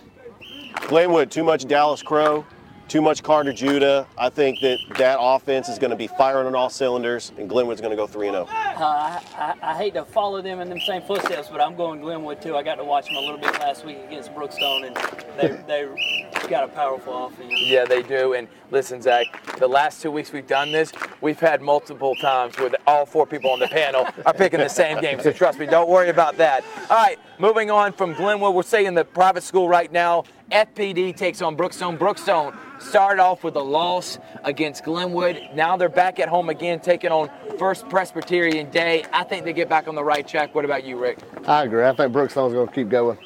[0.88, 2.47] Glenwood, too much Dallas Crow.
[2.88, 4.07] Too much Carter Judah.
[4.18, 7.81] I think that that offense is going to be firing on all cylinders, and Glenwood's
[7.81, 8.42] going to go 3 0.
[8.42, 12.01] Uh, I, I, I hate to follow them in them same footsteps, but I'm going
[12.01, 12.57] Glenwood too.
[12.57, 14.97] I got to watch them a little bit last week against Brookstone, and
[15.37, 17.53] they they got a powerful offense.
[17.64, 18.35] Yeah, they do.
[18.35, 19.27] And listen, Zach,
[19.59, 23.51] the last two weeks we've done this, we've had multiple times where all four people
[23.51, 25.20] on the panel are picking the same game.
[25.20, 26.64] So trust me, don't worry about that.
[26.90, 30.25] All right, moving on from Glenwood, we're saying the private school right now.
[30.51, 31.99] FPD takes on Brookstone.
[31.99, 35.41] Brookstone started off with a loss against Glenwood.
[35.55, 39.05] Now they're back at home again, taking on First Presbyterian Day.
[39.13, 40.55] I think they get back on the right track.
[40.55, 41.19] What about you, Rick?
[41.47, 41.85] I agree.
[41.85, 43.19] I think Brookstone's going to keep going.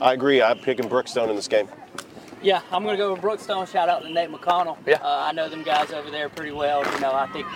[0.00, 0.42] I agree.
[0.42, 1.68] I'm picking Brookstone in this game.
[2.40, 3.66] Yeah, I'm going to go with Brookstone.
[3.70, 4.78] Shout out to Nate McConnell.
[4.86, 4.96] Yeah.
[5.02, 6.84] Uh, I know them guys over there pretty well.
[6.92, 7.46] You know, I think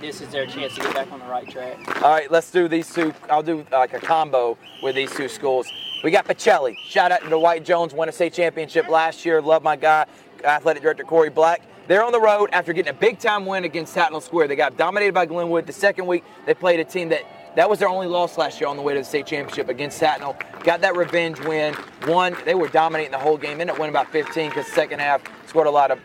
[0.00, 1.76] this is their chance to get back on the right track.
[2.02, 3.12] All right, let's do these two.
[3.28, 5.66] I'll do like a combo with these two schools.
[6.04, 6.76] We got Pacelli.
[6.76, 9.40] Shout out to Dwight Jones, won a state championship last year.
[9.40, 10.04] Love my guy,
[10.44, 11.62] athletic director Corey Black.
[11.88, 14.48] They're on the road after getting a big time win against Tatnall Square.
[14.48, 15.66] They got dominated by Glenwood.
[15.66, 17.22] The second week, they played a team that
[17.56, 19.98] that was their only loss last year on the way to the state championship against
[19.98, 20.36] Tatnall.
[20.62, 21.74] Got that revenge win.
[22.06, 22.36] Won.
[22.44, 23.52] They were dominating the whole game.
[23.52, 25.98] Ended up winning about 15 because second half scored a lot of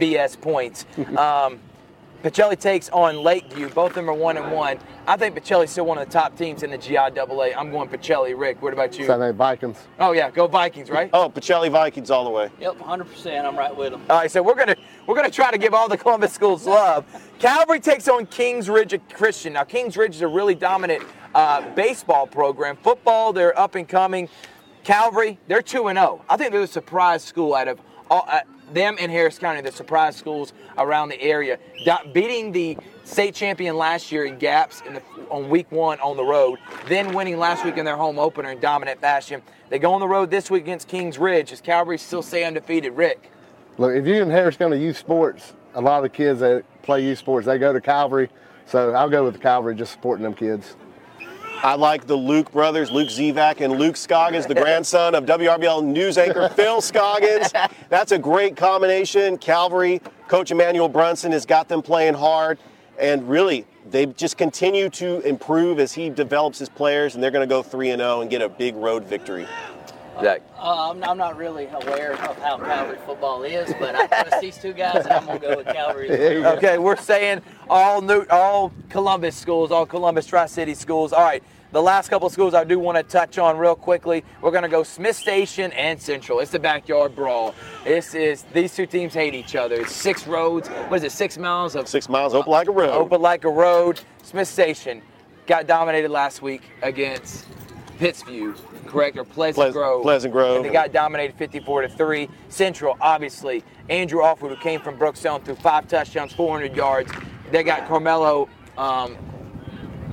[0.00, 0.84] BS points.
[1.16, 1.60] um,
[2.24, 3.68] Pacelli takes on Lakeview.
[3.68, 4.78] Both of them are one and one.
[5.06, 7.54] I think Pacelli's still one of the top teams in the GIAA.
[7.54, 8.32] I'm going Pacelli.
[8.34, 9.04] Rick, what about you?
[9.04, 9.76] So I think Vikings.
[10.00, 11.10] Oh yeah, go Vikings, right?
[11.12, 12.48] Oh, Pacelli Vikings all the way.
[12.60, 13.44] Yep, 100%.
[13.44, 14.00] I'm right with them.
[14.08, 14.74] All right, so we're gonna
[15.06, 17.04] we're gonna try to give all the Columbus schools love.
[17.38, 19.52] Calvary takes on Kings Ridge Christian.
[19.52, 21.02] Now Kings Ridge is a really dominant
[21.34, 22.78] uh, baseball program.
[22.78, 24.30] Football, they're up and coming.
[24.82, 26.24] Calvary, they're two and zero.
[26.30, 28.40] I think they're the surprise school out of all, uh,
[28.74, 31.58] them and Harris County, the surprise schools around the area.
[32.12, 36.24] Beating the state champion last year in Gaps in the, on week one on the
[36.24, 36.58] road,
[36.88, 39.42] then winning last week in their home opener in dominant fashion.
[39.70, 41.52] They go on the road this week against Kings Ridge.
[41.52, 42.96] As Calvary still stay undefeated?
[42.96, 43.30] Rick.
[43.78, 47.04] Look, if you're in Harris County youth sports, a lot of the kids that play
[47.04, 48.28] youth sports, they go to Calvary.
[48.66, 50.76] So I'll go with Calvary, just supporting them kids.
[51.62, 56.18] I like the Luke brothers, Luke Zivak and Luke Scoggins, the grandson of WRBL news
[56.18, 57.52] anchor Phil Scoggins.
[57.88, 59.38] That's a great combination.
[59.38, 62.58] Calvary, Coach Emmanuel Brunson has got them playing hard,
[62.98, 67.46] and really, they just continue to improve as he develops his players, and they're going
[67.46, 69.46] to go 3 0 and get a big road victory.
[70.22, 70.42] Zach.
[70.58, 74.58] Uh, I'm, I'm not really aware of how Calvary football is, but I trust these
[74.58, 76.10] two guys, and I'm going to go with Calvary.
[76.10, 81.12] Okay, we're saying all new, all Columbus schools, all Columbus Tri City schools.
[81.12, 84.24] All right, the last couple of schools I do want to touch on real quickly.
[84.40, 86.40] We're going to go Smith Station and Central.
[86.40, 87.54] It's the backyard brawl.
[87.84, 89.76] This is these two teams hate each other.
[89.76, 90.68] It's six roads.
[90.68, 91.12] What is it?
[91.12, 92.90] Six miles of Six miles open like a road.
[92.92, 94.00] open like a road.
[94.22, 95.02] Smith Station
[95.46, 97.44] got dominated last week against
[97.98, 99.16] Pittsview, correct?
[99.16, 100.02] Or Pleasant Pleas- Grove.
[100.02, 100.56] Pleasant Grove.
[100.56, 102.28] And they got dominated 54 to 3.
[102.48, 103.62] Central, obviously.
[103.88, 107.12] Andrew Offwood, who came from Brookstone, threw five touchdowns, 400 yards.
[107.50, 109.16] They got Carmelo, um,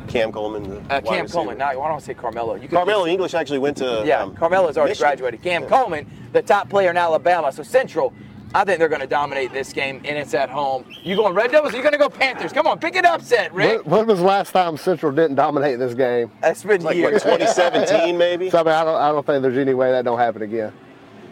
[0.08, 0.64] Cam Coleman.
[0.88, 1.28] the uh, Cam.
[1.28, 1.58] Coleman.
[1.58, 2.56] Not, why don't I say Carmelo?
[2.56, 4.04] You Carmelo English actually went to.
[4.06, 5.08] yeah, um, Carmelo's already Michigan.
[5.10, 5.42] graduated.
[5.42, 5.70] Cam Yeah.
[5.70, 7.52] Coleman, the top player in Alabama.
[7.52, 8.14] So Central,
[8.54, 10.84] I think they're going to dominate this game, and it's at home.
[11.04, 11.74] You going Red Devils?
[11.74, 12.52] Or you going to go Panthers?
[12.52, 13.86] Come on, pick it upset, Rick.
[13.86, 16.30] When, when was the last time Central didn't dominate this game?
[16.42, 17.24] That's been Like years.
[17.24, 18.42] what, 2017 maybe?
[18.52, 20.74] So I, mean, I, don't, I don't think there's any way that don't happen again.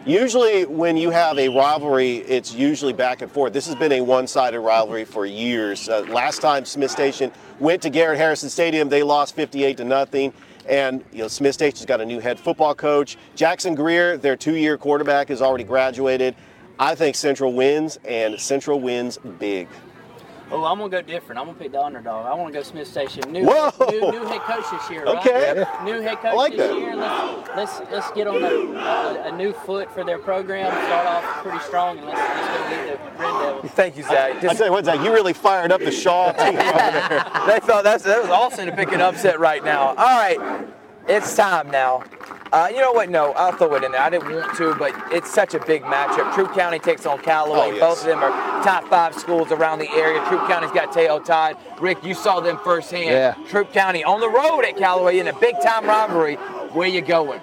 [0.06, 3.52] Usually, when you have a rivalry, it's usually back and forth.
[3.52, 5.90] This has been a one-sided rivalry for years.
[5.90, 10.32] Uh, last time Smith Station went to Garrett Harrison Stadium, they lost 58 to nothing.
[10.66, 13.18] And you know, Smith Station's got a new head football coach.
[13.34, 16.34] Jackson Greer, their two-year quarterback, has already graduated.
[16.80, 19.68] I think Central wins, and Central wins big.
[20.52, 21.38] Oh, I'm gonna go different.
[21.38, 22.26] I'm gonna pick the underdog.
[22.26, 23.30] I want to go Smith Station.
[23.30, 23.70] New, Whoa!
[23.90, 25.04] new, new head coach this year.
[25.04, 25.18] Right?
[25.18, 25.64] Okay.
[25.84, 26.76] New head coach I like this that.
[26.78, 26.96] year.
[26.96, 30.72] Let's, let's let's get on a, a, a new foot for their program.
[30.86, 33.72] Start off pretty strong, and let's, let's go beat the Red Devils.
[33.74, 34.36] Thank you, Zach.
[34.36, 37.24] I Just- tell you what, Zach, you really fired up the Shaw team over there.
[37.46, 39.88] they thought that's that was awesome to pick an upset right now.
[39.88, 40.66] All right,
[41.06, 42.02] it's time now.
[42.52, 43.08] Uh, you know what?
[43.08, 44.00] No, I'll throw it in there.
[44.00, 46.34] I didn't want to, but it's such a big matchup.
[46.34, 47.58] Troup County takes on Callaway.
[47.58, 47.80] Oh, yes.
[47.80, 48.30] Both of them are
[48.64, 50.24] top five schools around the area.
[50.26, 51.56] Troup County's got Teo Tide.
[51.80, 53.10] Rick, you saw them firsthand.
[53.10, 53.34] Yeah.
[53.48, 56.34] Troop County on the road at Callaway in a big time rivalry.
[56.74, 57.40] Where you going?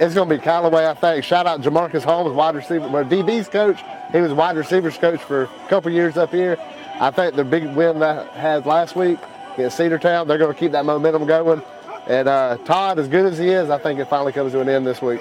[0.00, 1.24] It's going to be Callaway, I think.
[1.24, 3.80] Shout out Jamarcus Holmes, wide receiver, well, DB's coach.
[4.12, 6.56] He was wide receivers coach for a couple years up here.
[7.00, 9.18] I think the big win that had last week
[9.54, 11.60] against Cedartown, they're going to keep that momentum going.
[12.08, 14.68] And uh, Todd, as good as he is, I think it finally comes to an
[14.68, 15.20] end this week.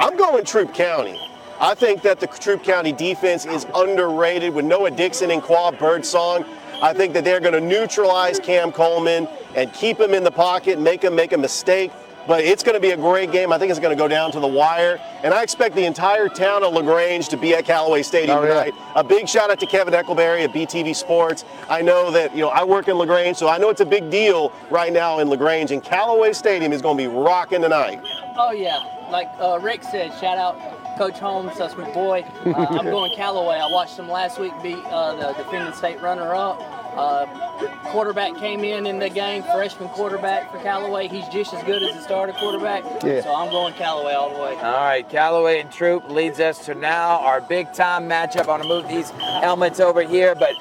[0.00, 1.20] I'm going Troup County.
[1.60, 6.44] I think that the Troup County defense is underrated with Noah Dixon and Quad Birdsong.
[6.82, 10.80] I think that they're going to neutralize Cam Coleman and keep him in the pocket,
[10.80, 11.92] make him make a mistake.
[12.26, 13.52] But it's going to be a great game.
[13.52, 16.28] I think it's going to go down to the wire, and I expect the entire
[16.28, 18.48] town of Lagrange to be at Callaway Stadium Oh, yeah.
[18.64, 18.74] tonight.
[18.96, 21.44] A big shout out to Kevin Eckelberry at BTV Sports.
[21.68, 24.10] I know that you know I work in Lagrange, so I know it's a big
[24.10, 28.00] deal right now in Lagrange, and Callaway Stadium is going to be rocking tonight.
[28.36, 30.58] Oh yeah, like uh, Rick said, shout out
[30.98, 32.24] Coach Holmes, that's my boy.
[32.46, 33.56] Uh, I'm going Callaway.
[33.56, 36.60] I watched him last week beat uh, the defending state runner-up.
[36.96, 37.26] Uh,
[37.84, 41.08] quarterback came in in the game, freshman quarterback for Callaway.
[41.08, 42.84] He's just as good as the starter quarterback.
[43.02, 43.22] Yeah.
[43.22, 44.54] So I'm going Callaway all the way.
[44.56, 48.40] All right, Callaway and Troup leads us to now our big time matchup.
[48.40, 50.54] I'm gonna move these helmets over here, but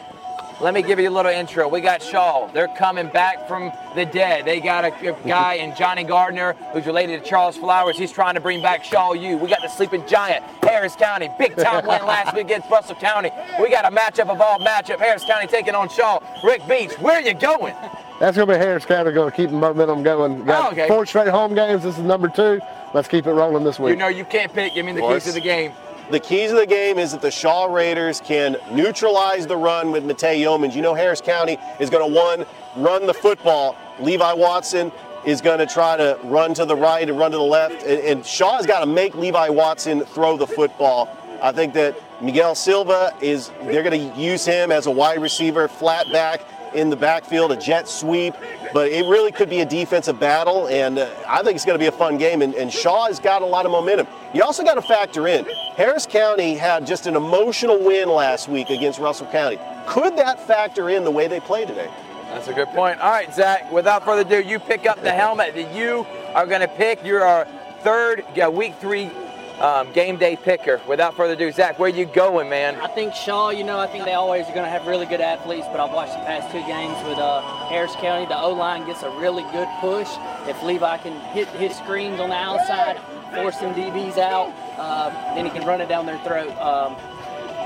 [0.63, 1.67] let me give you a little intro.
[1.67, 2.47] We got Shaw.
[2.53, 4.45] They're coming back from the dead.
[4.45, 7.97] They got a, a guy in Johnny Gardner who's related to Charles Flowers.
[7.97, 9.37] He's trying to bring back Shaw U.
[9.37, 11.29] We got the sleeping giant, Harris County.
[11.37, 13.29] Big time win last week against Russell County.
[13.59, 14.99] We got a matchup of all matchup.
[14.99, 16.19] Harris County taking on Shaw.
[16.43, 17.75] Rick Beach, where are you going?
[18.19, 20.45] That's going to be Harris County going to keep the momentum going.
[20.45, 20.87] Got Oh, okay.
[20.87, 21.83] four straight home games.
[21.83, 22.61] This is number two.
[22.93, 23.89] Let's keep it rolling this week.
[23.91, 24.75] You know you can't pick.
[24.75, 25.73] Give me the keys to the game.
[26.11, 30.03] The keys of the game is that the Shaw Raiders can neutralize the run with
[30.03, 30.75] Matei Yeomans.
[30.75, 33.77] You know Harris County is going to one run the football.
[33.99, 34.91] Levi Watson
[35.25, 38.01] is going to try to run to the right and run to the left, and,
[38.01, 41.09] and Shaw has got to make Levi Watson throw the football.
[41.41, 45.67] I think that Miguel Silva is they're going to use him as a wide receiver,
[45.67, 46.41] flat back
[46.75, 48.33] in the backfield, a jet sweep.
[48.73, 51.83] But it really could be a defensive battle, and uh, I think it's going to
[51.83, 52.41] be a fun game.
[52.41, 54.07] And, and Shaw has got a lot of momentum.
[54.33, 58.69] You also got to factor in Harris County had just an emotional win last week
[58.69, 59.59] against Russell County.
[59.87, 61.89] Could that factor in the way they play today?
[62.29, 62.99] That's a good point.
[62.99, 66.61] All right, Zach, without further ado, you pick up the helmet that you are going
[66.61, 67.03] to pick.
[67.03, 67.45] You're our
[67.81, 69.11] third week three
[69.63, 70.81] um, game day picker.
[70.87, 72.75] Without further ado, Zach, where are you going, man?
[72.75, 75.21] I think Shaw, you know, I think they always are going to have really good
[75.21, 78.25] athletes, but I've watched the past two games with uh, Harris County.
[78.25, 80.09] The O line gets a really good push.
[80.47, 82.99] If Levi can hit his screens on the outside,
[83.33, 86.51] force some DBs out, uh, then he can run it down their throat.
[86.57, 86.95] Um,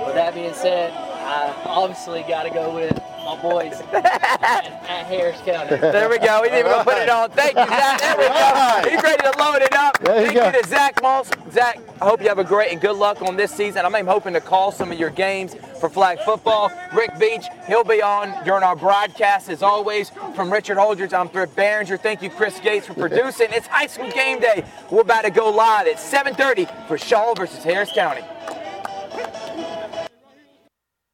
[0.06, 0.94] with that being said,
[1.28, 2.94] I obviously got to go with
[3.26, 4.06] my boys at,
[4.86, 5.76] at Harris County.
[5.76, 6.42] There we go.
[6.42, 7.30] We didn't even gonna put it on.
[7.32, 8.00] Thank you, Zach.
[8.00, 8.90] There we go.
[8.90, 10.00] He's ready to load it up.
[10.00, 10.46] There Thank go.
[10.46, 11.30] you to Zach Moss.
[11.52, 13.86] Zach, I hope you have a great and good luck on this season.
[13.86, 16.72] I'm even hoping to call some of your games for flag football.
[16.94, 20.12] Rick Beach, he'll be on during our broadcast as always.
[20.34, 21.98] From Richard Holdridge, I'm Thrift Barringer.
[21.98, 23.48] Thank you, Chris Gates, for producing.
[23.52, 24.64] It's high school game day.
[24.90, 28.22] We're about to go live at 7:30 for Shaw versus Harris County.